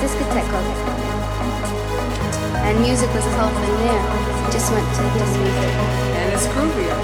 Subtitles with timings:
[0.00, 0.60] discotheque
[2.66, 4.04] And music was the whole thing there.
[4.52, 5.74] Just went to his music.
[6.18, 6.98] And it's groovier.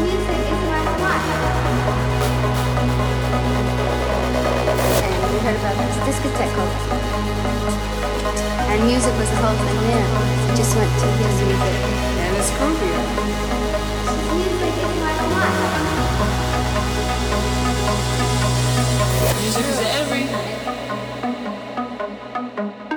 [0.00, 1.28] music is my life.
[5.04, 6.64] And we heard about this discotheque
[8.70, 10.08] And music was the whole thing there.
[10.56, 11.76] Just went to his music.
[12.22, 13.04] And it's groovier.
[14.40, 15.80] Music is my life.
[19.42, 21.09] Music is everything.
[22.60, 22.89] Thank you.